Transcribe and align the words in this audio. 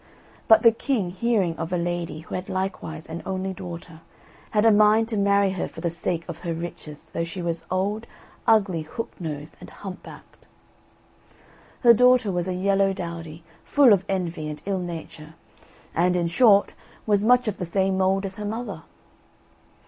But 0.47 0.63
the 0.63 0.71
king 0.71 1.11
hearing 1.11 1.55
of 1.59 1.71
a 1.71 1.77
lady 1.77 2.21
who 2.21 2.33
had 2.33 2.49
likewise 2.49 3.05
an 3.05 3.21
only 3.23 3.53
daughter, 3.53 4.01
had 4.49 4.65
a 4.65 4.71
mind 4.71 5.07
to 5.09 5.15
marry 5.17 5.51
her 5.51 5.67
for 5.67 5.81
the 5.81 5.91
sake 5.91 6.27
of 6.27 6.39
her 6.39 6.55
riches, 6.55 7.11
though 7.13 7.23
she 7.23 7.39
was 7.39 7.67
old, 7.69 8.07
ugly, 8.47 8.81
hook 8.81 9.11
nosed, 9.19 9.57
and 9.59 9.69
hump 9.69 10.01
backed. 10.01 10.47
Her 11.81 11.93
daughter 11.93 12.31
was 12.31 12.47
a 12.47 12.55
yellow 12.55 12.93
dowdy, 12.93 13.43
full 13.63 13.93
of 13.93 14.03
envy 14.09 14.47
and 14.49 14.59
ill 14.65 14.81
nature; 14.81 15.35
and, 15.93 16.15
in 16.15 16.25
short, 16.25 16.73
was 17.05 17.23
much 17.23 17.47
of 17.47 17.57
the 17.57 17.65
same 17.67 17.95
mould 17.99 18.25
as 18.25 18.37
her 18.37 18.45
mother. 18.45 18.81